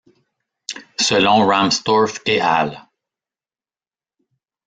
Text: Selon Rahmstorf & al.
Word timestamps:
Selon 0.97 1.45
Rahmstorf 1.47 2.21
& 2.25 2.27
al. 2.41 2.89